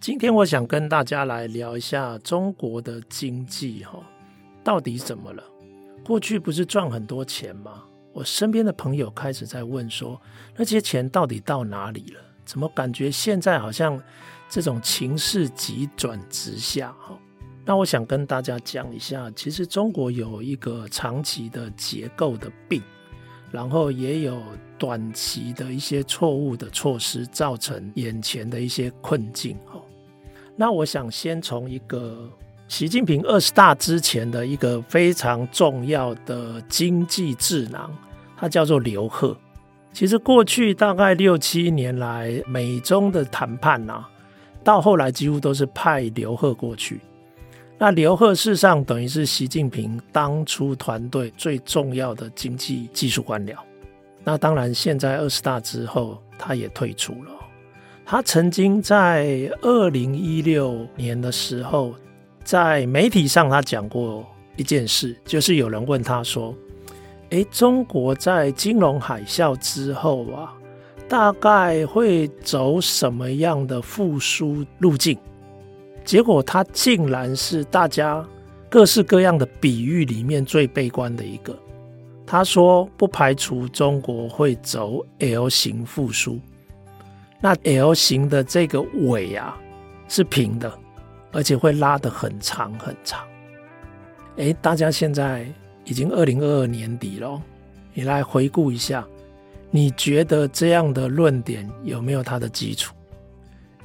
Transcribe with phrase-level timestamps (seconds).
[0.00, 4.00] 今天我想跟大家来聊一下中国的经济，哈，
[4.64, 5.44] 到底怎么了？
[6.02, 7.84] 过去不是赚很多钱吗？
[8.14, 10.18] 我身边的朋友开始在问说，
[10.56, 12.20] 那些钱到底到哪里了？
[12.46, 14.02] 怎么感觉现在好像
[14.48, 16.96] 这种情势急转直下？
[16.98, 17.18] 哈，
[17.66, 22.82] 那我想跟大家讲一下，其实中国有一个长期的结构的病，
[23.52, 24.42] 然后也有
[24.78, 29.78] 短期的一些错误的措施，造成眼前的一些困境，哈。
[30.56, 32.28] 那我想先从一个
[32.68, 37.90] 习近平二十大之前的一个非常重要的经济智囊，
[38.36, 39.36] 他叫做刘鹤。
[39.92, 44.04] 其实过去大概六七年来，美中的谈判呐，
[44.62, 47.00] 到后来几乎都是派刘鹤过去。
[47.76, 53.56] 那刘鹤事实上等于是习近平当初团队最重要的经济技术官僚。
[54.22, 57.30] 那当然，现在二十大之后，他也退出了。
[58.10, 61.94] 他曾经在二零一六年的时候，
[62.42, 66.52] 在媒体上他讲过一件事，就是有人问他说
[67.30, 70.52] ：“诶，中国在金融海啸之后啊，
[71.08, 75.16] 大概会走什么样的复苏路径？”
[76.04, 78.26] 结果他竟然是大家
[78.68, 81.56] 各式各样的比喻里面最悲观的一个。
[82.26, 86.40] 他说：“不排除中国会走 L 型复苏。”
[87.40, 89.56] 那 L 型的这个尾啊
[90.08, 90.70] 是平的，
[91.32, 93.26] 而且会拉得很长很长。
[94.36, 95.46] 诶，大家现在
[95.84, 97.40] 已经二零二二年底了，
[97.94, 99.06] 你来回顾一下，
[99.70, 102.94] 你觉得这样的论点有没有它的基础？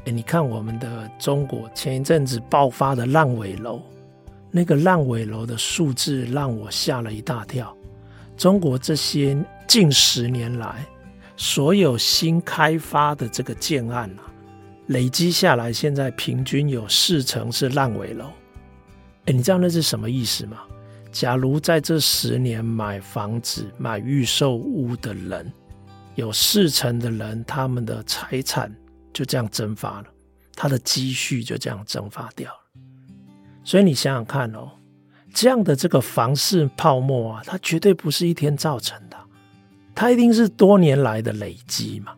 [0.03, 3.81] 诶，你看我们的中国前一阵子爆发的烂尾楼，
[4.51, 7.75] 那个烂尾楼的数字让我吓了一大跳。
[8.35, 10.85] 中国这些近十年来。
[11.37, 14.31] 所有新开发的这个建案啊，
[14.87, 18.25] 累积下来，现在平均有四成是烂尾楼。
[19.25, 20.59] 哎，你知道那是什么意思吗？
[21.11, 25.51] 假如在这十年买房子、买预售屋的人，
[26.15, 28.73] 有四成的人，他们的财产
[29.13, 30.05] 就这样蒸发了，
[30.55, 32.59] 他的积蓄就这样蒸发掉了。
[33.63, 34.69] 所以你想想看哦，
[35.33, 39.17] 这样的这个房市泡沫啊，它绝对不是一天造成的。
[39.95, 42.11] 它一定是多年来的累积嘛，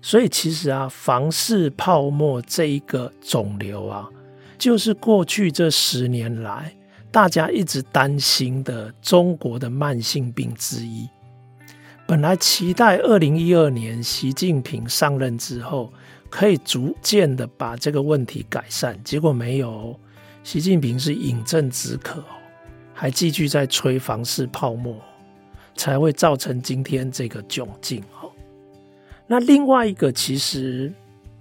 [0.00, 4.08] 所以其实啊，房市泡沫这一个肿瘤啊，
[4.56, 6.72] 就是过去这十年来
[7.10, 11.08] 大家一直担心的中国的慢性病之一。
[12.06, 15.92] 本来期待二零一二年习近平上任之后，
[16.30, 19.98] 可以逐渐的把这个问题改善，结果没有，
[20.44, 22.22] 习近平是饮鸩止渴，
[22.94, 24.96] 还继续在吹房市泡沫。
[25.76, 28.28] 才会造成今天这个窘境哈。
[29.26, 30.92] 那另外一个其实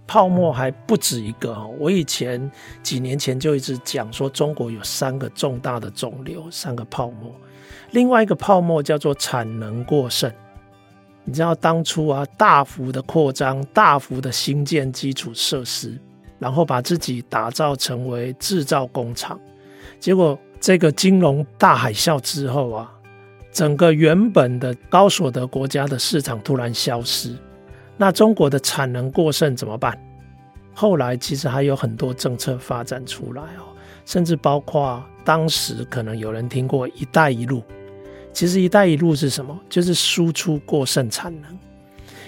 [0.08, 1.68] 泡沫还不止一个哈。
[1.80, 2.50] 我以前
[2.82, 7.32] 几年前就一直讲说，中国有三个重大的肿瘤，三个泡沫。
[7.92, 10.32] 另外一个泡沫叫做产能过剩。
[11.24, 15.98] 你知道当初啊，大幅的扩张，大幅的新建基础设施，
[16.40, 19.40] 然后把自己打造成为制造工厂，
[20.00, 22.92] 结果这个金融大海啸之后啊。
[23.52, 27.36] 整个原本的高所得国家的市场突然消失，
[27.98, 29.98] 那中国的产能过剩怎么办？
[30.74, 33.68] 后来其实还有很多政策发展出来哦，
[34.06, 37.62] 甚至包括当时可能有人听过“一带一路”。
[38.32, 39.60] 其实“一带一路”是什么？
[39.70, 41.60] 就是输出过剩产能，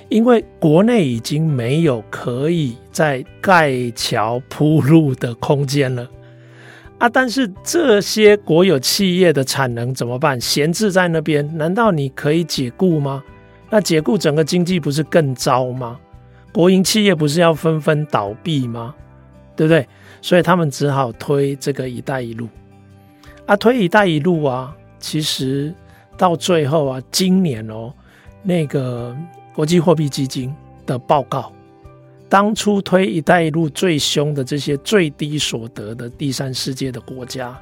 [0.10, 6.06] 因为国内已经没有可以再盖桥铺路的空间了。
[7.04, 7.10] 啊！
[7.12, 10.40] 但是这些国有企业的产能怎么办？
[10.40, 13.22] 闲置在那边，难道你可以解雇吗？
[13.70, 16.00] 那解雇整个经济不是更糟吗？
[16.54, 18.96] 国营企业不是要纷纷倒闭吗？
[19.54, 19.86] 对不对？
[20.22, 22.48] 所以他们只好推这个“一带一路”。
[23.46, 25.76] 啊，推“一带一路”啊，其实
[26.18, 27.94] 到最后啊，今年哦，
[28.44, 29.14] 那个
[29.54, 30.56] 国际货币基金
[30.86, 31.52] 的报告。
[32.34, 37.56] 当初推“一带一路”最凶的这些最低所得的第三世界的国家，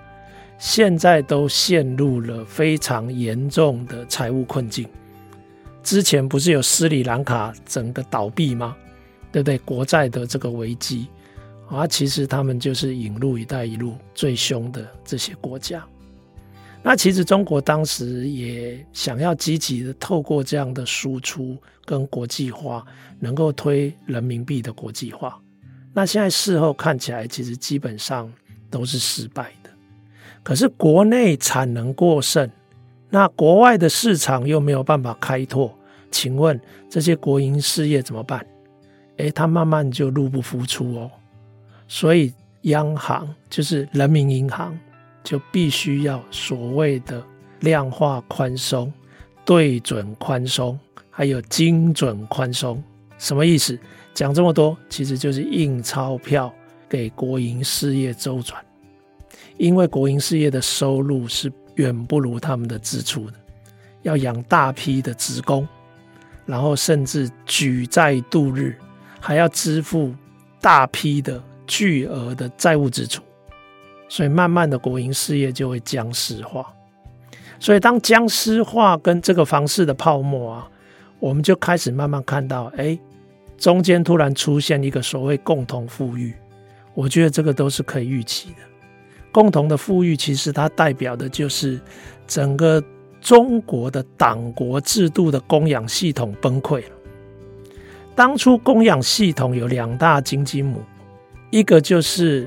[0.58, 4.88] 现在都陷入了非常严重的财务困境。
[5.84, 8.74] 之前不是有斯里兰卡整个倒闭吗？
[9.30, 9.58] 对不对？
[9.58, 11.08] 国债的这个危机
[11.70, 15.86] 啊，其实他们就是引入“一带一路”最凶的这些国家。
[16.84, 21.56] 那其实中国当时也想要积极的透过这样的输出
[21.86, 22.84] 跟国际化，
[23.20, 25.40] 能够推人民币的国际化。
[25.94, 28.32] 那现在事后看起来，其实基本上
[28.70, 29.70] 都是失败的。
[30.42, 32.50] 可是国内产能过剩，
[33.10, 35.72] 那国外的市场又没有办法开拓，
[36.10, 38.44] 请问这些国营事业怎么办？
[39.18, 41.12] 诶，它慢慢就入不敷出哦。
[41.88, 42.34] 所以
[42.64, 44.76] 央行就是人民银行。
[45.24, 47.24] 就必须要所谓的
[47.60, 48.92] 量化宽松、
[49.46, 50.80] 对准宽松，
[51.10, 52.84] 还有精准宽松，
[53.18, 53.78] 什么意思？
[54.14, 56.54] 讲这么多，其实就是印钞票
[56.90, 58.62] 给国营事业周转，
[59.58, 63.34] 因为国营事业的收入是远不如他们的支出的，
[64.02, 65.66] 要养大批的职工，
[66.46, 68.76] 然后甚至举债度日，
[69.20, 70.14] 还要支付
[70.60, 73.22] 大批的巨额的债务支出。
[74.12, 76.68] 所以慢慢的国营事业就会僵尸化，
[77.62, 80.70] 所以当僵尸化跟这个房市的泡沫啊，
[81.18, 83.00] 我们就开始慢慢看到，哎，
[83.58, 86.34] 中间突然出现一个所谓共同富裕，
[86.94, 88.56] 我觉得这个都是可以预期的。
[89.32, 91.80] 共同的富裕其实它代表的就是
[92.28, 92.84] 整个
[93.22, 96.96] 中国的党国制度的供养系统崩溃了。
[98.14, 100.84] 当初供养系统有两大金鸡母，
[101.50, 102.46] 一个就是。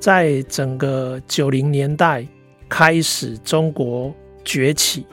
[0.00, 2.26] 在整个九零年代
[2.68, 4.12] 开始，中国
[4.44, 5.06] 崛起，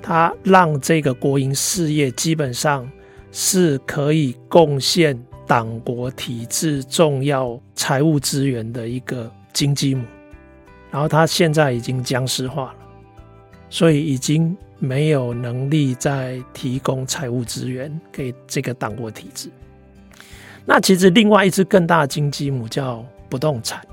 [0.00, 2.88] 它让这个国营事业基本上
[3.32, 10.04] 是可以贡献党国体制重要财务资源的一个金鸡母，
[10.92, 12.74] 然后它现在已经僵尸化了，
[13.68, 19.50] 所以已经没有能力再提供财务资源给这个党国体制。
[20.64, 23.84] 那其实另外一只更大的金鸡母叫不动产。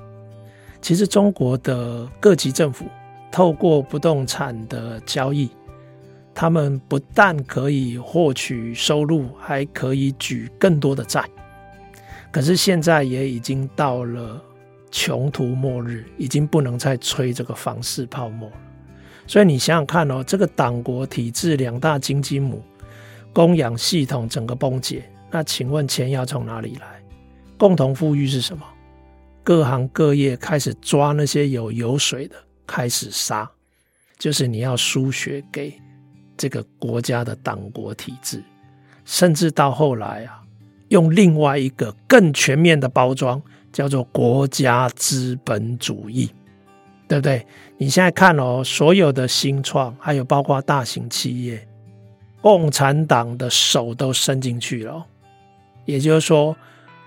[0.81, 2.85] 其实中国的各级政府
[3.31, 5.49] 透过不动产的交易，
[6.33, 11.23] 他们不但可以获取收入，还可以举更多的债。
[12.31, 14.41] 可是现在也已经到了
[14.89, 18.55] 穷途末日，已经不能再吹这个房市泡沫了。
[19.27, 22.61] 所以你想想看哦，这个党国体制两大经济母
[23.31, 27.01] 供养系统整个崩解，那请问钱要从哪里来？
[27.57, 28.65] 共同富裕是什么？
[29.43, 32.35] 各行各业开始抓那些有油水的，
[32.67, 33.49] 开始杀，
[34.19, 35.73] 就是你要输血给
[36.37, 38.43] 这个国家的党国体制，
[39.03, 40.43] 甚至到后来啊，
[40.89, 43.41] 用另外一个更全面的包装，
[43.73, 46.29] 叫做国家资本主义，
[47.07, 47.45] 对不对？
[47.77, 51.67] 你现在看哦，所有的新创，还有包括大型企业，
[52.41, 55.03] 共产党的手都伸进去了，
[55.85, 56.55] 也就是说，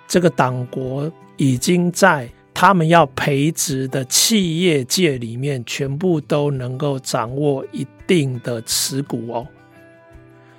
[0.08, 1.10] 这个党国。
[1.36, 9.46] 已经在他们要培植的企业界里面，全部都能够掌握一定的持股哦，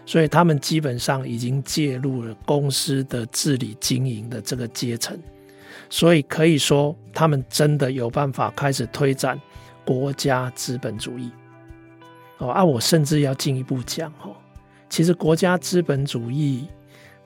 [0.06, 5.18] 所以他们基本上已经介入了公司的治理经营的这个阶层，
[5.90, 9.40] 所以可以说他们真的有办法开始推展
[9.86, 11.32] 国家资本主义
[12.40, 12.50] 哦。
[12.50, 14.36] 啊，我甚至要进一步讲哦，
[14.90, 16.68] 其实国家资本主义。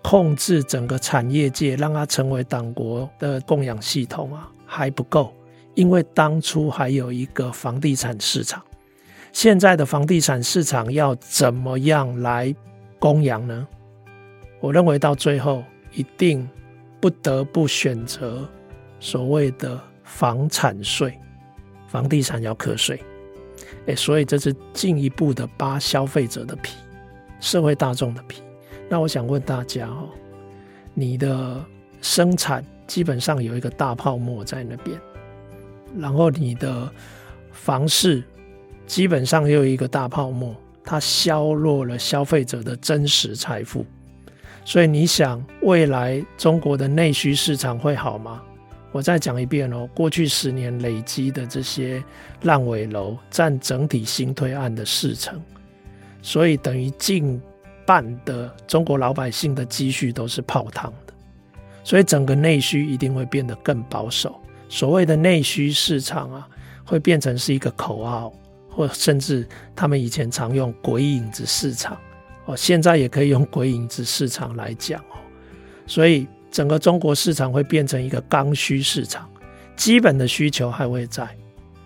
[0.01, 5.33] 控制整个产业界，让它成为党国的供养系统啊，还不够，
[5.75, 8.63] 因为当初还有一个房地产市场。
[9.31, 12.53] 现在的房地产市场要怎么样来
[12.97, 13.67] 供养呢？
[14.59, 16.49] 我认为到最后一定
[16.99, 18.47] 不得不选择
[18.99, 21.17] 所谓的房产税，
[21.87, 22.99] 房地产要课税。
[23.85, 26.75] 哎，所以这是进一步的扒消费者的皮，
[27.39, 28.41] 社会大众的皮。
[28.91, 30.09] 那我想问大家哦，
[30.95, 31.63] 你的
[32.01, 34.99] 生产基本上有一个大泡沫在那边，
[35.95, 36.91] 然后你的
[37.51, 38.23] 房市
[38.87, 43.85] 基本上又有一个大泡沫，它削弱了消费者的真实财富。
[44.65, 48.41] 所以你想未来中国的内需市场会好吗？
[48.91, 52.03] 我再讲一遍哦，过去十年累积的这些
[52.41, 55.39] 烂尾楼占整体新推案的四成，
[56.23, 57.39] 所以等于近。
[57.89, 61.13] 半的中国老百姓的积蓄都是泡汤的，
[61.83, 64.39] 所以整个内需一定会变得更保守。
[64.69, 66.47] 所谓的内需市场啊，
[66.85, 68.31] 会变成是一个口号，
[68.69, 71.97] 或甚至他们以前常用“鬼影子市场”，
[72.45, 75.17] 哦，现在也可以用“鬼影子市场”来讲哦。
[75.87, 79.27] 所以整个中国市场会变成一个刚需市场，
[79.75, 81.27] 基本的需求还会在，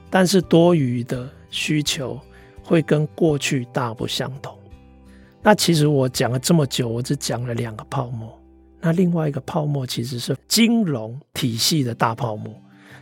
[0.09, 2.19] 但是多余的需求
[2.61, 4.53] 会跟过去大不相同。
[5.43, 8.41] 那其实我讲了这么久，我只讲了两个泡沫，
[8.79, 12.53] 那另外一个泡沫其实是金融体系的大泡沫，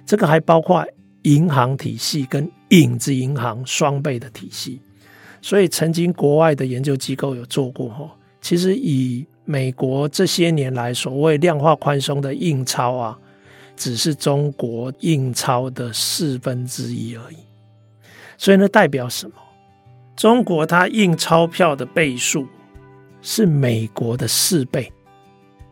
[0.06, 0.84] 这个还包括
[1.22, 4.82] 银行体系跟影子银行双倍的体系。
[5.40, 8.10] 所以曾经国外的研究机构有做过哈，
[8.42, 13.18] 其实以美国这些年来所谓量化宽松的印钞啊，
[13.76, 17.38] 只是中国印钞的四分之一而已。
[18.38, 19.34] 所以呢，代表什么？
[20.22, 22.48] 中国它印钞票的倍数
[23.24, 24.94] 是美国的四倍。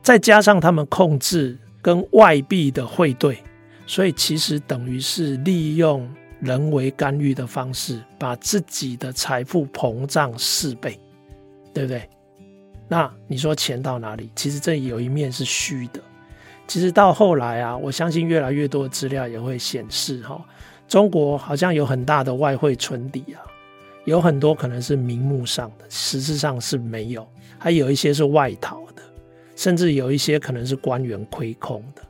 [0.01, 3.37] 再加上他们控制跟外币的汇兑，
[3.85, 10.99] 所以其实等于是利用人为干预的方式，把自己的财富膨胀四倍，
[11.71, 12.09] 对不对？
[12.87, 14.31] 那你说钱到哪里？
[14.35, 16.01] 其实这有一面是虚的。
[16.65, 20.43] 其实到后来啊，我相信越来越多的资料也会显示，哈，
[20.87, 23.45] 中国好像有很大的外汇存底啊，
[24.09, 29.03] 有很多可能是名目上的，实质上是没有，还有一些是外逃的。
[29.55, 32.01] 甚至有一些可能是官员亏空的，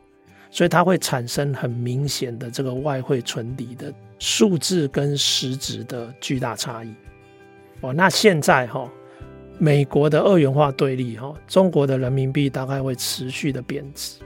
[0.51, 6.93] 所以它会产生很明显的这个外汇存底的数字跟实质的巨大差异。
[7.81, 8.87] 哦，那现在哈，
[9.57, 14.19] 美国的二元化对立哈，中国的人民币大概会持续的贬值。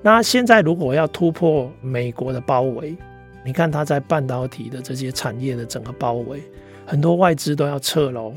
[0.00, 2.96] 那现在如果要突破美国的包围，
[3.44, 6.40] 你看它在半导体的这些产业的整个包围，
[6.90, 8.34] 很多外资都要撤喽。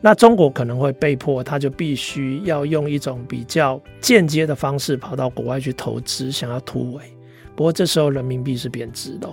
[0.00, 7.04] 那中国可能会被迫，他就必须要用一种比较间接的方式跑到国外去投资，想要突围。
[7.54, 9.32] 不过这时候人民币是贬值的，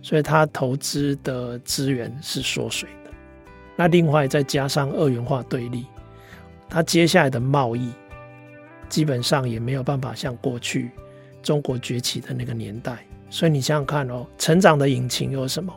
[0.00, 3.10] 所以他投资的资源是缩水的。
[3.74, 5.84] 那另外再加上二元化对立，
[6.68, 7.90] 他接下来的贸易
[8.88, 10.92] 基本上也没有办法像过去
[11.42, 13.04] 中国崛起的那个年代。
[13.30, 15.74] 所以你想想看哦，成长的引擎有什么？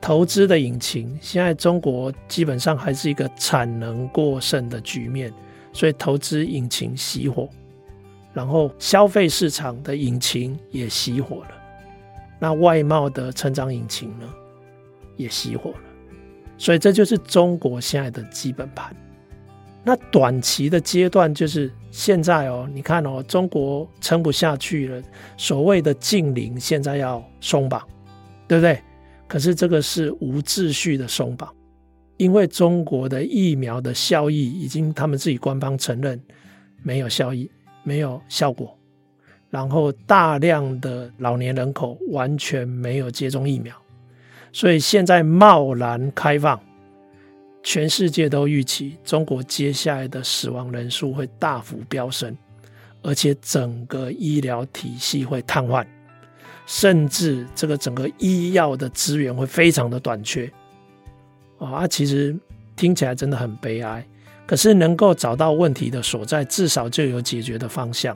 [0.00, 5.32] 投资的引擎，现在中国基本上还是一个产能过剩的局面，
[5.72, 7.48] 所以投资引擎熄火，
[8.32, 11.50] 然后消费市场的引擎也熄火了，
[12.38, 14.28] 那外贸的成长引擎呢，
[15.16, 15.78] 也熄火了，
[16.56, 18.94] 所以这就是中国现在的基本盘。
[19.84, 25.02] 那短期的阶段就是现在哦，你看哦，中国撑不下去了，
[25.36, 27.82] 所谓的净零现在要松绑，
[28.46, 28.80] 对不对？
[29.28, 31.54] 可是这个是无秩序的松绑，
[32.16, 36.18] 因为中国的疫苗的效益已经他们自己官方承认
[36.82, 37.50] 没有效益，
[37.82, 38.76] 没有效果，
[39.50, 43.76] 然后大量的老年人口完全没有接种疫苗，
[44.50, 46.58] 所以现在贸然开放，
[47.62, 52.34] 全世界都预期中国接下来的死亡人数会大幅飙升，
[53.02, 55.86] 而且整个医疗体系会瘫痪。
[56.70, 60.52] 甚至这个整个医药的资源会非常的短缺
[61.58, 61.88] 啊！
[61.88, 62.36] 其实
[62.76, 64.06] 听起来真的很悲哀，
[64.46, 68.14] 可是能够找到问题的所在，至少就有解决的方向。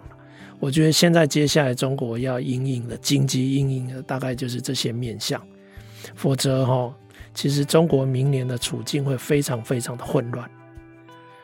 [0.61, 5.41] 我觉得现在接下来中国要因应的经济因应的大概就是这些面向，
[6.15, 6.95] 否则哈，
[7.33, 10.47] 其实中国明年的处境会非常非常的混乱。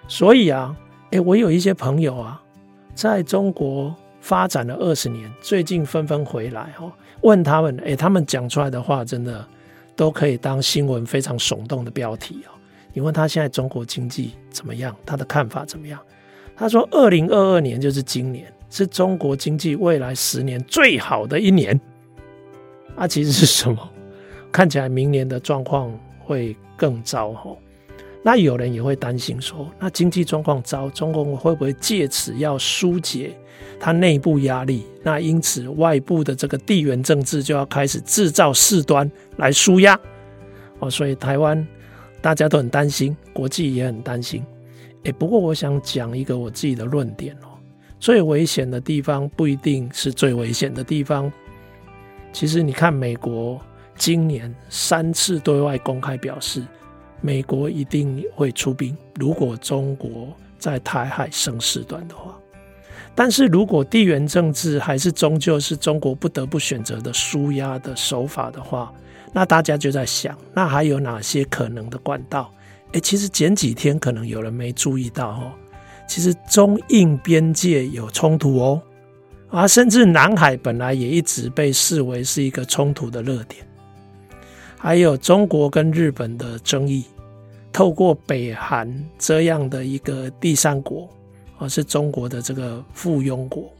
[0.08, 0.76] 所以啊，
[1.12, 2.42] 诶，我有一些朋友啊，
[2.94, 3.96] 在中国。
[4.28, 6.92] 发展了二十年，最近纷纷回来哈，
[7.22, 9.42] 问他们，诶，他们讲出来的话真的
[9.96, 12.52] 都可以当新闻非常耸动的标题哦。
[12.92, 15.98] 你问他现在中国经济怎么样，他的看法怎么样？
[16.54, 21.80] 他说，二零二二年就是今年，是中国经济未来十年最好的一年。
[22.96, 23.90] 啊，其实是什么？
[24.52, 27.56] 看起来明年的状况会更糟哈。
[28.22, 33.34] 那有人也会担心说，那经济状况糟，中国会不会借此要疏解
[33.78, 34.84] 它内部压力？
[35.02, 39.98] 那因此外部的这个地缘政治就要开始制造事端来纾压
[40.80, 40.90] 哦。
[40.90, 41.66] 所以台湾
[42.20, 44.44] 大家都很担心，国际也很担心。
[45.04, 47.54] 诶，不过我想讲一个我自己的论点哦，
[48.00, 51.32] 最危险的地方不一定是最危险的地方。
[52.32, 53.58] 其实你看，美国
[53.96, 56.62] 今年三次对外公开表示。
[57.20, 62.38] 美国一定会出兵，如果中国在台海生事端的话。
[63.14, 68.92] 但是如果地缘政治还是终究是中国不得不选择的纾压的手法的话，
[69.32, 72.52] 那大家就在想，那还有哪些可能的管道？
[72.92, 75.52] 诶，其实前几天可能有人没注意到哦，
[76.06, 78.80] 其实中印边界有冲突哦，
[79.50, 83.66] 啊，甚至南海本来也一直被视为是一个冲突的热点。
[84.78, 87.04] 还有中国跟日本的争议，
[87.72, 91.08] 透过北韩这样的一个第三国，
[91.58, 93.70] 而是中国的这个附庸国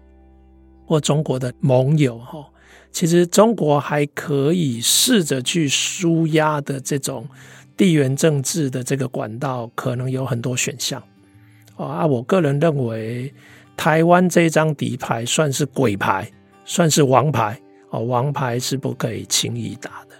[0.85, 2.45] 或中国的盟友哈，
[2.91, 7.29] 其实中国还可以试着去舒压的这种
[7.77, 11.01] 地缘政治的这个管道，可能有很多选项
[11.77, 12.05] 啊。
[12.05, 13.33] 我个人认为，
[13.77, 16.29] 台湾这张底牌算是鬼牌，
[16.65, 20.17] 算是王牌哦，王牌是不可以轻易打的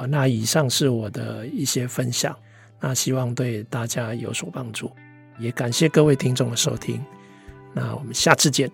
[0.00, 0.06] 哦。
[0.06, 2.36] 那以上是我的一些分享，
[2.80, 4.90] 那希望对大家有所帮助，
[5.38, 7.04] 也感谢各位听众的收听，
[7.74, 8.70] 那我们下次见。